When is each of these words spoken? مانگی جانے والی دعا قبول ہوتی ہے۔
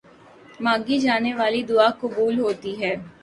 مانگی 0.59 0.97
جانے 0.99 1.33
والی 1.33 1.61
دعا 1.63 1.89
قبول 2.01 2.35
ہوتی 2.39 2.73
ہے۔ 2.83 2.93